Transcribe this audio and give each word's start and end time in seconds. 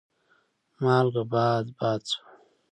مالګه 0.83 1.23
باد 1.31 1.65
باد 1.77 2.01
شوه. 2.11 2.23